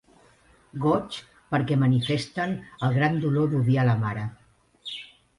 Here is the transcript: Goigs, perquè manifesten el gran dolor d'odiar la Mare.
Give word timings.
Goigs, 0.83 1.17
perquè 1.55 1.75
manifesten 1.81 2.55
el 2.87 2.95
gran 2.95 3.19
dolor 3.27 3.51
d'odiar 3.51 3.83
la 3.91 3.95
Mare. 4.05 4.23